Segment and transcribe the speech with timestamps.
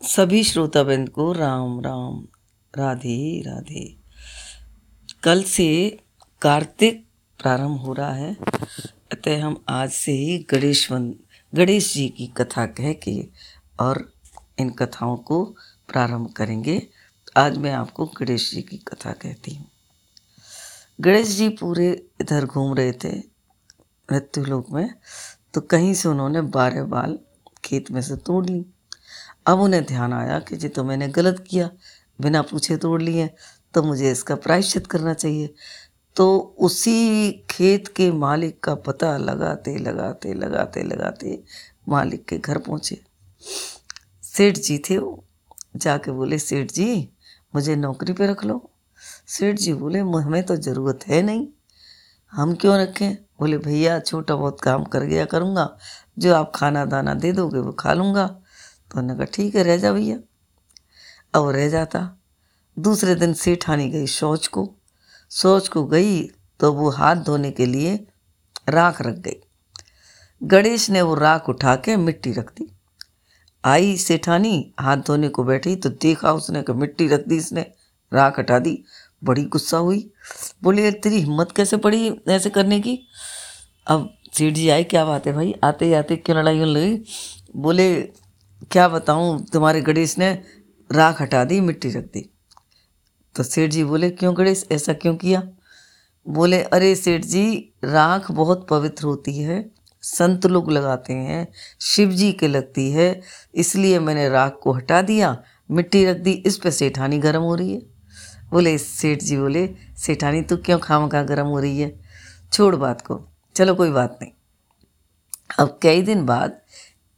[0.00, 2.26] सभी श्रोताबंद को राम राम,
[2.78, 3.96] राधे राधे।
[5.22, 5.98] कल से
[6.42, 7.04] कार्तिक
[7.40, 8.36] प्रारंभ हो रहा है।
[9.12, 13.28] अतः हम आज से ही गणेश गणेश जी की कथा कह के
[13.80, 14.12] और
[14.58, 15.44] इन कथाओं को
[15.88, 16.80] प्रारंभ करेंगे।
[17.36, 19.70] आज मैं आपको गणेश जी की कथा कहती हूँ।
[21.00, 23.16] गणेश जी पूरे इधर घूम रहे थे
[24.08, 24.94] मृत्यु लोक में
[25.54, 27.18] तो कहीं से उन्होंने बारह बाल
[27.64, 28.64] खेत में से तोड़ ली
[29.46, 31.70] अब उन्हें ध्यान आया कि जी तो मैंने गलत किया,
[32.20, 33.30] बिना पूछे तोड़ लिए
[33.74, 35.54] तो मुझे इसका प्रायश्चित करना चाहिए।
[36.16, 41.42] तो उसी खेत के मालिक का पता लगाते लगाते लगाते लगाते
[41.88, 43.00] मालिक के घर पहुँचे।
[44.22, 45.24] सेठ जी थे वो।
[45.76, 47.08] जाके बोले, सेठ जी,
[47.54, 48.70] मुझे नौकरी पे रख लो।
[49.28, 51.48] सेठ जी बोले, हमें तो ज़रूरत है नहीं।
[52.32, 53.14] हम क्यों रखें?
[53.14, 55.78] बोले, भैया, छोटा बहुत काम कर गया करूँगा।
[56.18, 58.42] जो आप खाना दाना दे दोगे वो खा लूँगा।
[58.90, 60.18] तो उन्होंने कहा, ठीक है, रह जा भैया।
[61.34, 62.18] अब रह जाता।
[62.78, 64.74] दूसरे दिन सेठानी गई शौच को।
[65.30, 66.22] शौच को गई
[66.60, 68.06] तो वो हाथ धोने के लिए
[68.68, 69.36] राख रख गई।
[70.42, 72.72] गणेश ने वो राख उठा के मिट्टी रख दी।
[73.64, 77.66] आई सेठानी, हाथ धोने को बैठी तो देखा उसने कि मिट्टी रख दी इसने,
[78.12, 78.84] राख हटा दी।
[79.24, 80.10] बड़ी गुस्सा हुई।
[80.62, 82.98] बोली तेरी हिम्मत कैसे पड़ी ऐसे करने की?
[83.86, 85.54] अब सेठ जी, आए, क्या बात है भाई?
[85.64, 87.04] आते आते क्यों लड़ाई लगी?
[87.56, 88.12] बोले
[88.70, 90.42] क्या बताऊँ, तुम्हारे गणेश ने
[90.92, 92.30] राख हटा दी, मिट्टी रख दी।
[93.36, 95.42] तो सेठ जी बोले, क्यों गणेश, ऐसा क्यों किया?
[96.28, 99.70] बोले, अरे सेठ जी, राख बहुत पवित्र होती है,
[100.02, 101.48] संत लोग लगाते हैं,
[101.80, 103.20] शिव जी के लगती है,
[103.54, 107.74] इसलिए मैंने राख को हटा दिया, मिट्टी रख दी, इस पर सेठानी गर्म हो रही
[107.74, 107.80] है।
[108.50, 112.00] बोले, सेठ जी बोले, सेठानी, तू क्यों खाम खा गर्म हो रही है?
[112.52, 114.32] छोड़ बात को, चलो कोई बात नहीं।
[115.58, 116.60] अब कई दिन बाद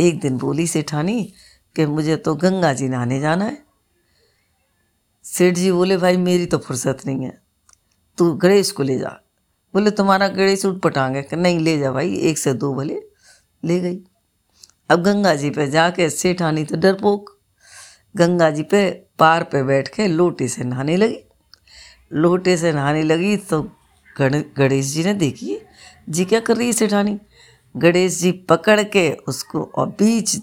[0.00, 1.32] एक दिन बोली, सेठानी,
[1.76, 3.64] कि मुझे तो गंगा जी नहाने जाना है।
[5.24, 7.42] सेठ जी बोले, भाई, मेरी तो फुर्सत नहीं है।
[8.18, 9.08] तू गणेश को ले जा।
[9.74, 13.02] बोले, तुम्हारा गणेश उठ पटांगे कि नहीं, ले जा भाई, एक से दो भले।
[13.64, 14.00] ले गई।
[14.90, 17.38] अब गंगा जी पे जाके सेठानी तो डरपोक।
[18.16, 21.18] गंगा जी पे पार पे बैठ के लोटे से नहाने लगी।
[22.12, 23.70] लोटे से नहाने लगी तो
[24.20, 25.58] गणेश जी ने देखी।
[26.08, 27.20] जी क्या कर रही है, सेठानी?
[27.78, 30.36] गणेश जी पकड़ के उसको और बीच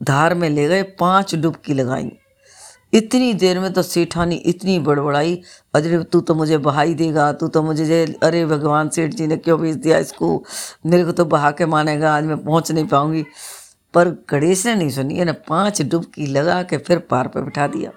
[0.00, 2.10] धार में ले गए, पाँच डुबकी लगाई।
[2.92, 5.34] इतनी देर में तो सेठानी इतनी बड़बड़ाई
[5.74, 9.58] अरे तू तो मुझे बहाई देगा, तू तो मुझे अरे भगवान सेठ जी ने क्यों
[9.60, 10.44] भेज दिया इसको?
[10.86, 13.24] मेरे को तो बहा के मानेगा, आज मैं पहुँच नहीं पाऊँगी।
[13.94, 17.90] पर गणेश ने नहीं सुनी ना पाँच डुबकी लगा के फिर पार पे बिठा दिया।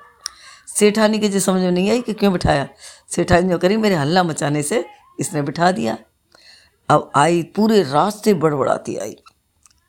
[0.69, 2.68] सेठानी के जो समझ में नहीं आई कि क्यों बिठाया,
[3.09, 4.85] सेठानी जो करी, मेरे हल्ला मचाने से
[5.19, 5.97] इसने बिठा दिया।
[6.91, 9.16] अब आई, पूरे रास्ते बड़बड़ाती आई।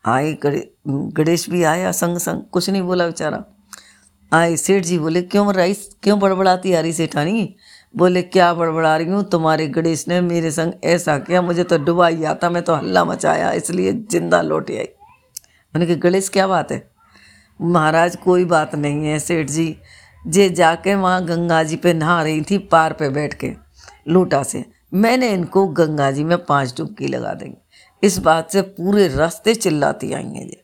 [0.05, 3.43] आई गणेश भी आया संग संग, कुछ नहीं बोला बेचारा।
[4.33, 7.55] आए सेठ जी बोले, क्यों रही क्यों बड़बड़ाती आ रही सेठानी?
[7.95, 9.23] बोले, क्या बड़बड़ा रही हूँ?
[9.25, 13.05] तुम्हारे गणेश ने मेरे संग ऐसा किया, मुझे तो डुबा ही आता, मैं तो हल्ला
[13.05, 14.87] मचाया, इसलिए ज़िंदा लौट आई।
[15.75, 16.83] मैंने कहा, गणेश, क्या बात है?
[17.61, 19.77] महाराज, कोई बात नहीं है, सेठ जी।
[20.27, 23.53] जे जाके वहाँ गंगा जी पे नहा रही थी, पार पे बैठ के,
[24.09, 29.09] लोटा से। मैंने इनको गंगा जी में पाँच डुबकी लगा देंगे। इस बात से पूरे
[29.09, 30.63] रास्ते चिल्लाती आई हैं ये।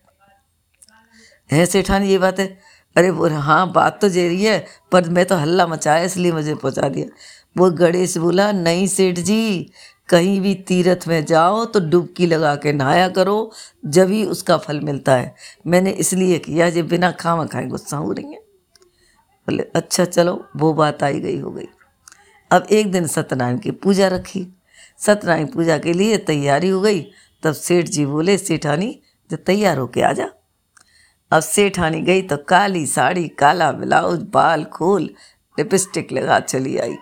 [1.53, 2.59] है सेठानी, ये बात है?
[2.97, 6.55] अरे वो हाँ बात तो जे रही है, पर मैं तो हल्ला मचाया, इसलिए मुझे
[6.55, 7.07] पहुँचा दिया।
[7.59, 9.71] वो गणेश बोला, नहीं सेठ जी,
[10.09, 13.53] कहीं भी तीर्थ में जाओ तो डुबकी लगा के नहाया करो,
[13.87, 15.35] जब ही उसका फल मिलता है।
[15.67, 18.41] मैंने इसलिए किया जो बिना खामा खाए गुस्सा हो रही हैं।
[19.49, 21.67] बोले अच्छा चलो, वो बात आई गई, हो गई।
[22.51, 24.47] अब एक दिन सत्यनारायण की पूजा रखी।
[24.99, 27.01] सत्यनारायण पूजा के लिए तैयारी हो गई।
[27.43, 30.29] तब सेठ जी बोले सेठानी जो तैयार होके आ जा।
[31.33, 35.03] अब सेठानी गई तो काली साड़ी, काला ब्लाउज, बाल, खोल,
[35.59, 36.97] लिपस्टिक लगा चली आई।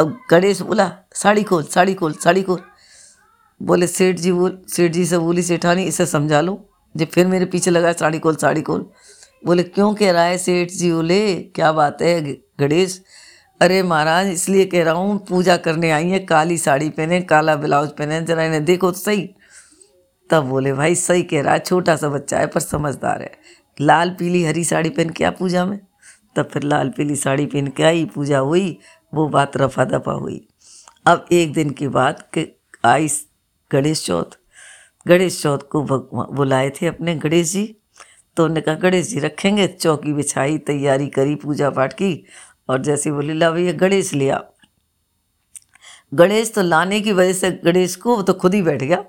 [0.00, 2.60] अब गणेश बोला, साड़ी खोल साड़ी खोल साड़ी खोल।
[3.62, 7.44] बोले, सेठ जी बोल, सेठ जी से बोली सेठानी इसे समझा लो। जब फिर मेरे
[7.44, 8.90] पीछे लगा, साड़ी खोल साड़ी खोल।
[9.46, 13.02] बोले, क्यों कह रहा है सेठ जी, बोले, क्या बात है गणेश?
[13.60, 17.88] अरे महाराज, इसलिए कह रहा हूँ, पूजा करने आई है, काली साड़ी पहने, काला ब्लाउज
[17.90, 19.30] पहने, जरा इन्हें देखो तो सही।
[20.30, 23.32] तब बोले, भाई, सही कह रहा है, छोटा सा बच्चा है, पर समझदार है।
[23.80, 25.80] लाल पीली हरी साड़ी पहन के आ पूजा में?
[26.36, 28.78] तब फिर लाल पीली साड़ी पहन के आई, पूजा हुई,
[29.14, 30.48] वो बात रफा दफ़ा हुई।
[31.06, 33.08] अब एक दिन की बात कि आई
[33.72, 34.38] गणेश चौथ।
[35.08, 35.82] गणेश चौथ को
[36.34, 37.76] बुलाए थे अपने गणेश जी।
[38.36, 39.66] तो उन्होंने कहा, गणेश जी, रखेंगे?
[39.66, 42.24] चौकी बिछाई, तैयारी करी पूजा पाठ की।
[42.68, 44.42] और जैसे बोली ला भैया गणेश लिया
[46.14, 49.04] गणेश तो लाने की वजह से गणेश को वो तो खुद ही बैठ गया।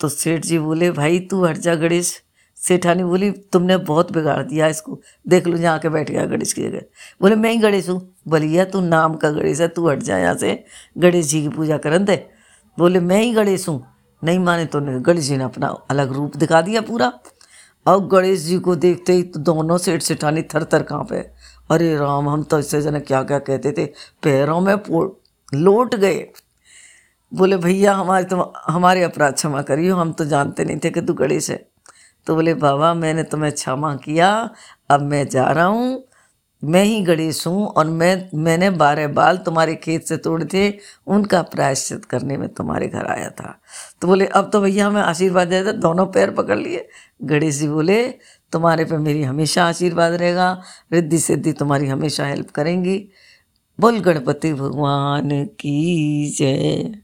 [0.00, 2.22] तो सेठ जी बोले, भाई, तू हट जा गणेश।
[2.56, 6.62] सेठानी बोली, तुमने बहुत बिगाड़ दिया इसको। देख लो, यहाँ के बैठ गया गणेश की
[6.62, 6.80] जगह।
[7.20, 10.34] बोले, मैं ही गणेश हूँ। बोलिए तू नाम का गणेश है, तू हट जा यहाँ
[10.34, 10.64] से।
[10.98, 12.26] गणेश जी की पूजा करन दे।
[12.78, 13.86] बोले, मैं ही गणेश हूँ।
[14.24, 17.12] नहीं माने तो गणेश जी ने अपना अलग रूप दिखा दिया पूरा।
[17.86, 21.20] और गणेश जी को देखते ही तो दोनों सेठ सेठानी थर थर काँपे
[21.70, 23.84] अरे राम, हम तो इससे जने क्या क्या कहते थे?
[24.22, 24.74] पैरों में
[25.54, 26.26] लौट गए।
[27.32, 31.14] बोले, भैया हमारे तो हमारे अपराध क्षमा करियो, हम तो जानते नहीं थे कि तू
[31.14, 31.56] गणेश है
[32.26, 34.28] तो बोले, बाबा, मैंने तुम्हें क्षमा किया,
[34.90, 36.04] अब मैं जा रहा हूँ,
[36.62, 40.68] मैं ही गणेश हूँ, और मैं, मैंने बारह बाल तुम्हारे खेत से तोड़े थे
[41.06, 43.58] उनका प्रायश्चित करने में तुम्हारे घर आया था।
[44.00, 46.88] तो बोले, अब तो भैया, हमें आशीर्वाद दे, दोनों पैर पकड़ लिए।
[47.22, 48.02] गणेश जी बोले
[48.54, 50.62] तुम्हारे पे मेरी हमेशा आशीर्वाद रहेगा,
[50.92, 52.98] रिद्धि सिद्धि तुम्हारी हमेशा हेल्प करेंगी।
[53.80, 55.30] बोल गणपति भगवान
[55.60, 55.74] की
[56.38, 57.03] जय।